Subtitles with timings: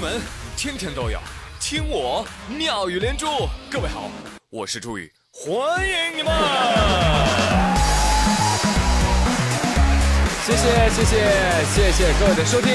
[0.00, 0.18] 门
[0.56, 1.20] 天天都有
[1.60, 3.26] 听我妙语连珠。
[3.70, 4.10] 各位好，
[4.48, 6.32] 我是朱宇，欢迎你们！
[10.46, 12.72] 谢谢谢谢谢谢各位的收听。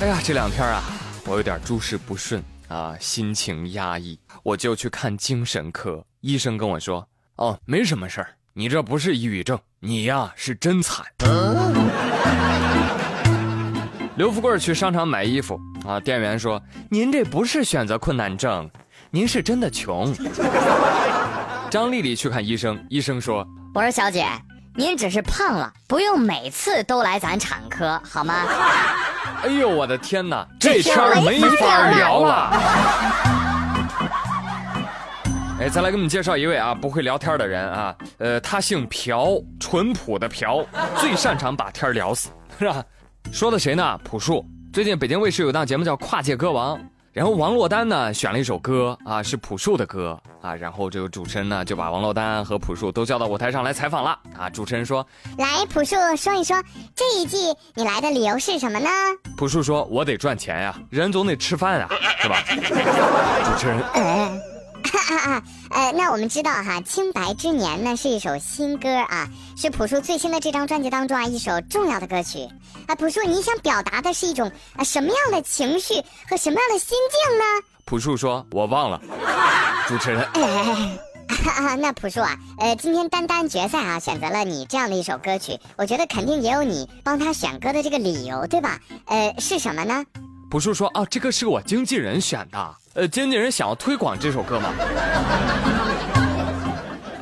[0.00, 0.80] 哎呀，这两天啊，
[1.26, 6.04] 我有点诸事不顺啊，心情压抑，我就去看精神科。
[6.20, 11.04] 医生跟我说：“哦，没什么事儿，你这不是抑郁症，你呀是真惨。”
[14.22, 18.70] 刘富贵去商场买衣服啊，店员说：“您这不是选择困难症，
[19.10, 20.14] 您是真的穷。
[21.68, 23.44] ”张丽丽去看医生，医生说
[23.74, 24.24] ：“我说小姐，
[24.76, 28.46] 您只是胖了，不用每次都来咱产科，好吗？”
[29.42, 32.50] 哎呦，我的天哪，这天儿没法聊了。
[35.62, 40.64] 哎，再来给你们介绍一位啊，不会聊天的人啊，呃，他姓朴，淳朴的朴，
[40.98, 42.84] 最擅长把天聊死，是吧？
[43.30, 43.98] 说的谁呢？
[44.04, 44.44] 朴树。
[44.72, 46.78] 最近北京卫视有档节目叫《跨界歌王》，
[47.12, 54.48] 然后王珞丹呢选了一首歌啊，是朴树的歌啊，然后这个主持人呢就把王珞丹和朴树都叫到舞台上来采访了啊。
[54.48, 55.06] 主持人说
[55.36, 56.62] ：“来，朴树说一说
[56.94, 58.88] 这一季你来的理由是什么呢？”
[59.36, 64.51] 朴树说：“我得赚钱呀，人总得吃饭啊，是吧？” 主持人。
[65.70, 72.48] 呃，那我们知道哈，《清白之年》呢是一首新歌啊，是朴树最新的这张专辑当中啊一首重要的歌曲
[72.86, 72.94] 啊。
[72.94, 75.94] 朴树，你想表达的是一种啊什么样的情绪
[76.28, 77.44] 和什么样的心境呢？
[77.84, 79.00] 朴树说：“我忘了。”
[79.88, 80.26] 主持人。
[81.78, 88.78] 那朴树啊，呃，今天单单决赛啊选择了你这样的一首歌曲，我觉得肯定也有你帮他选歌的这个理由，对吧？
[89.06, 90.04] 呃，是什么呢？
[90.52, 94.68] 朴树说：“啊，这个是我经纪人选的。”呃，经纪人想要推广这首歌吗？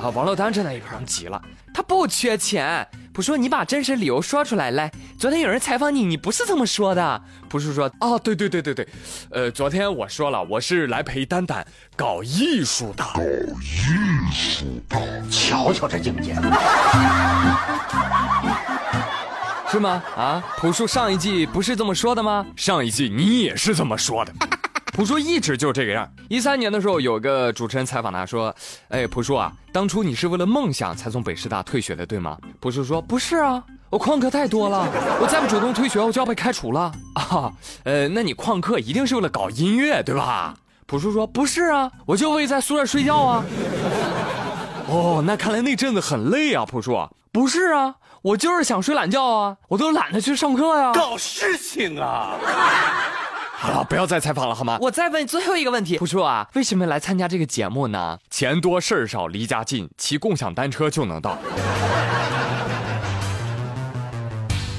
[0.03, 1.41] 啊，王珞丹站在一旁急了，
[1.73, 2.85] 他不缺钱。
[3.13, 4.73] 朴树，你把真实理由说出来。
[4.73, 7.23] 来，昨天有人采访你，你不是这么说的。
[7.49, 8.89] 朴树说：哦，对对对对对，
[9.31, 13.05] 呃，昨天我说了，我是来陪丹丹搞艺术的。
[13.15, 13.23] 搞
[13.61, 14.99] 艺术的，
[15.31, 16.35] 瞧瞧这境界。
[19.71, 20.03] 是吗？
[20.17, 22.45] 啊，朴树上一季不是这么说的吗？
[22.57, 24.33] 上一季你也是这么说的。
[24.93, 26.11] 朴树一直就这个样。
[26.29, 28.55] 一三年的时候，有个主持人采访他说
[28.91, 34.89] ：“哎，朴树啊，当初你是为了梦想才从北师大退学的，对吗？”朴树说：“不是啊，我旷课太多了，
[35.21, 37.53] 我再不主动退学，我就要被开除了 啊。
[37.85, 43.45] 呃，那你旷课一定是为了搞音乐，对吧？”朴树说：“不是啊，我就为在宿舍睡觉啊。
[44.91, 46.99] ”哦，那看来那阵子很累啊，朴树。
[47.33, 50.93] 不是啊，我就是想睡懒觉啊，我都懒得去上课呀。
[50.93, 52.37] 搞事情啊！
[53.53, 54.77] 好了，不要再采访了，好吗？
[54.79, 58.19] 我再问最后一个问题，朴树啊，为什么来参加这个节目呢？
[58.29, 61.39] 钱多事儿少，离家近，骑共享单车就能到。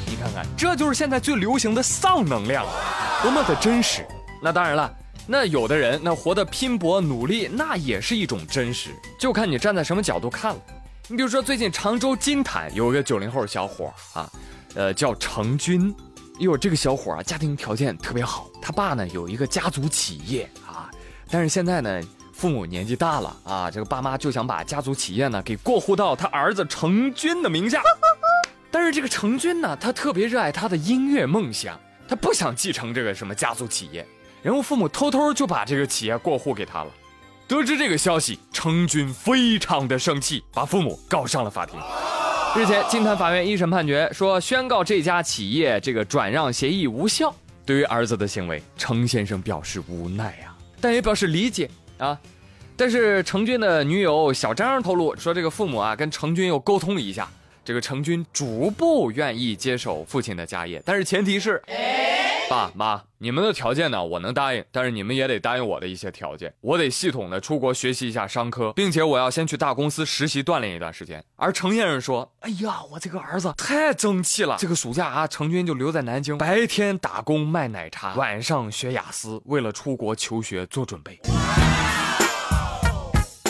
[0.05, 2.63] 你看看，这就是现在最流行的丧能量，
[3.23, 4.05] 多么的真实。
[4.39, 4.93] 那当然了，
[5.25, 10.61] 那有的人那活得拼搏努力，那也是一种真实，就看你站在什么角度看了。
[11.11, 14.31] 你比如说，最近常州金坛有一个九零后小伙啊，
[14.75, 15.93] 呃，叫程军。
[16.39, 20.89] 哟，这个小伙啊，家庭条件特别好，他爸呢有一个家族企业啊，
[21.29, 22.01] 但是现在呢，
[22.31, 27.81] 父母年纪大了啊，这个爸妈就想把家族企业呢给过户到他儿子程军的名下，
[28.71, 34.07] 但是这个程军呢，他特别热爱他的音乐梦想，他不想继承这个什么家族企业，
[34.41, 36.91] 然后父母偷偷就把这个企业过户给他了。
[37.51, 41.77] 得知这个消息，程军非常的生气，把父母告上了法庭。
[42.55, 47.35] 日前，金坛法院一审判决说，宣告这家企业这个转让协议无效。
[47.65, 52.17] 对于儿子的行为，程先生表示无奈啊，但也表示理解啊。
[52.77, 57.29] 但是程军的女友小张透露说，这个父母啊跟程军又沟通了一下，
[57.65, 61.61] 这个程军逐步愿意接手父亲的家业，但是前提是。
[62.51, 64.03] 爸妈，你们的条件呢？
[64.03, 66.53] 我能答应，但是你们也得答应我的一些条件。
[66.59, 71.23] 我得系统的出国学习一下商科，并且我要先去大公司实习锻炼一段时间。
[71.37, 74.57] 而程先生说：“哎呀，我这个儿子太争气了。
[74.59, 81.17] 这个暑假啊，程军就留在南京，白天打工卖奶茶，晚上学雅思，为了出国求学做准备。”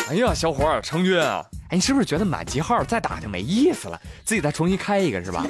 [0.10, 4.00] 哎呀，小伙儿，程军啊，哎，你是不是觉得满级号再打就没意思了？
[4.24, 5.44] 自己再重新开一个是吧？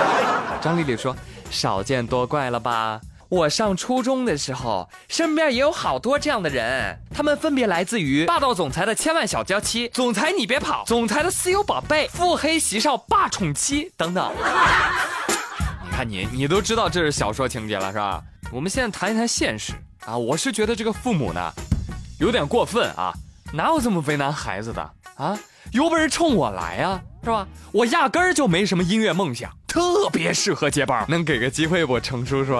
[0.62, 1.14] 张丽丽说。
[1.50, 3.00] 少见多怪了吧？
[3.28, 14.32] 我上初中的时候，身边也有好多这样的人，他们分别来自于霸道总裁的千万小娇妻、总裁你别跑、总裁的私有宝贝、腹黑喜少霸宠妻等等。
[15.84, 18.22] 你看你，你都知道这是小说情节了是吧？
[18.52, 19.72] 我们现在谈一谈现实
[20.04, 21.52] 啊，我是觉得这个父母呢，
[22.20, 23.12] 有点过分啊，
[23.52, 25.36] 哪有这么为难孩子的啊？
[25.72, 27.48] 有本事冲我来啊，是吧？
[27.72, 29.50] 我压根儿就没什么音乐梦想。
[29.76, 32.54] 特别适合接班，能给个机会不，程叔叔？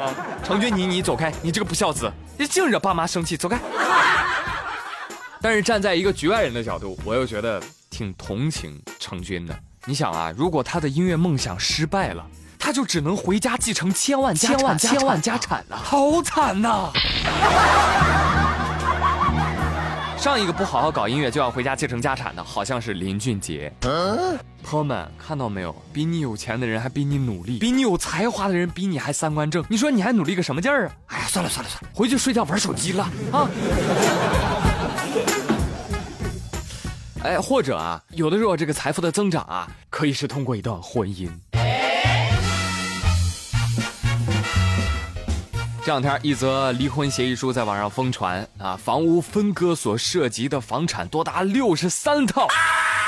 [0.00, 0.10] 啊，
[0.42, 3.56] 程军，你你走开，你这个不孝子，你净惹爸妈生气，走开。
[5.40, 9.56] 但是站在一个局外人的角度，我又觉得挺同情程军的。
[9.84, 12.26] 你想啊，如果他的音乐梦想失败了，
[12.58, 16.90] 他就只能回家继承千万千万千万家产了，好惨呐！
[20.22, 23.72] 上一个不好好搞音乐就要回家继承家产的，好像是林俊杰。
[24.62, 25.74] 朋友们看到没有？
[25.92, 29.64] 比你有钱的人还比你努力，比你有才华的人比你还三观正。
[29.68, 30.94] 你说你还努力个什么劲儿啊？
[31.08, 33.02] 哎呀，算了算了算了，回去睡觉玩手机了
[33.32, 33.50] 啊！
[37.24, 41.28] 哎，或者啊，有的时候这个财富的增长啊，可以是通过一段婚姻。
[45.84, 52.46] 这两天，一则离婚协议书在网上疯传啊，房屋分割所涉及的房产多达六十三套。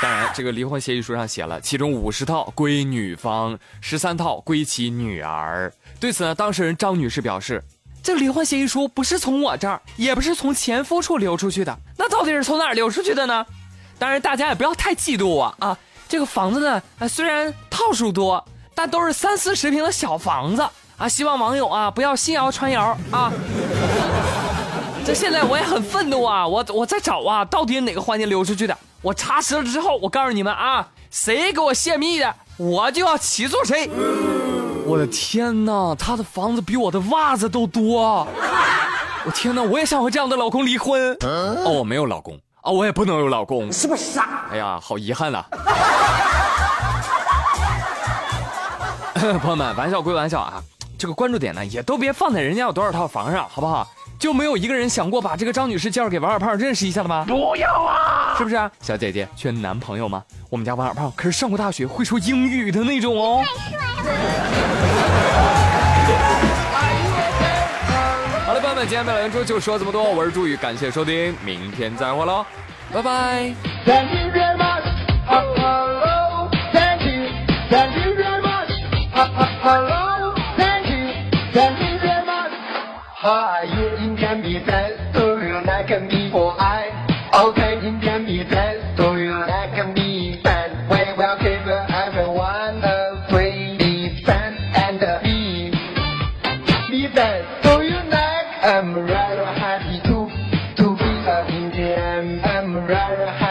[0.01, 5.71] 当然，这个离婚协议书上写了，其中五十套归女方，十三套归其女儿。
[6.01, 7.63] 对此呢，当事人张女士表示，
[8.03, 13.45] 这个离婚协议书不是从我这儿，也不是从前夫处流出去的，那到底是从哪儿流出去的呢？
[13.97, 15.77] 当然，大家也不要太嫉妒我啊。
[16.09, 18.45] 这个房子呢，虽然套数多，
[18.75, 20.67] 但都是三四十平的小房子。
[20.97, 21.07] 啊！
[21.09, 23.31] 希望网友啊不要信谣传谣啊！
[25.05, 26.47] 这现在我也很愤怒啊！
[26.47, 28.77] 我我在找啊，到底哪个环节流出去的？
[29.01, 33.89] 我查实了之后，我告诉你们啊，谁给我泄密的，我就要起诉谁！
[34.87, 38.27] 我的天哪，他的房子比我的袜子都多！
[39.25, 41.15] 我天哪，我也想和这样的老公离婚。
[41.21, 44.45] 哦，我没有老公啊，我也不能有老公，是不是傻？
[44.51, 45.43] 哎呀，好遗憾呐！
[49.41, 50.63] 朋友们，玩笑归玩笑啊。
[50.97, 53.87] 这个关注点呢，也都别放在人家有多少套房上，好不好？
[54.17, 57.25] 就没有一个人想过把这个张女士介绍给王二胖认识一下的吗？
[57.27, 58.33] 不要啊！
[58.37, 58.71] 是不是啊？
[58.79, 60.23] 小姐姐缺男朋友吗？
[60.49, 63.43] 我们家王二胖可是上过大学、会说英语的那种哦。
[63.43, 63.77] 太帅
[67.89, 68.45] 了！
[68.45, 72.45] 好了，朋友们，今天的两分就说这么多，我是朱宇，感谢收听，明天再会喽，
[72.93, 73.53] 拜拜。
[83.27, 83.63] Hi,
[84.17, 86.93] can be best, do you like me for I?
[87.33, 87.81] Okay,
[88.43, 90.75] best, do you like me best?
[90.91, 95.71] We will give everyone a free defense and be,
[96.91, 97.63] be best.
[97.63, 98.45] Do you like?
[98.61, 100.29] I'm rather happy to,
[100.83, 102.45] to be a Indian.
[102.45, 103.44] I'm rather happy.